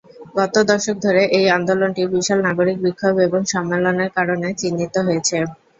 [0.35, 5.37] গত দশক ধরে এই আন্দোলনটি বিশাল নাগরিক বিক্ষোভ এবং সম্মেলনের কারণে চিহ্নিত হয়েছে।